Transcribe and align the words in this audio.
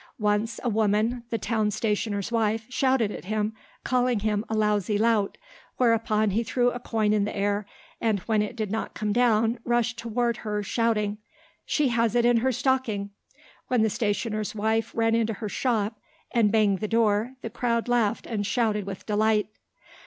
Once, 0.17 0.59
a 0.63 0.67
woman, 0.69 1.23
the 1.29 1.37
town 1.37 1.69
stationer's 1.69 2.31
wife, 2.31 2.65
shouted 2.69 3.11
at 3.11 3.25
him, 3.25 3.53
calling 3.83 4.21
him 4.21 4.43
a 4.49 4.55
lazy 4.57 4.97
lout, 4.97 5.37
whereupon 5.77 6.31
he 6.31 6.41
threw 6.43 6.71
a 6.71 6.79
coin 6.79 7.13
in 7.13 7.23
the 7.23 7.35
air, 7.37 7.67
and 8.01 8.17
when 8.21 8.41
it 8.41 8.55
did 8.55 8.71
not 8.71 8.95
come 8.95 9.13
down 9.13 9.59
rushed 9.63 9.99
toward 9.99 10.37
her 10.37 10.63
shouting, 10.63 11.19
"She 11.67 11.89
has 11.89 12.15
it 12.15 12.25
in 12.25 12.37
her 12.37 12.51
stocking." 12.51 13.11
When 13.67 13.83
the 13.83 13.91
stationer's 13.91 14.55
wife 14.55 14.91
ran 14.95 15.13
into 15.13 15.33
her 15.33 15.47
shop 15.49 15.99
and 16.31 16.51
banged 16.51 16.79
the 16.79 16.87
door 16.87 17.35
the 17.43 17.51
crowd 17.51 17.87
laughed 17.87 18.25
and 18.25 18.43
shouted 18.43 18.87
with 18.87 19.05
delight. 19.05 19.49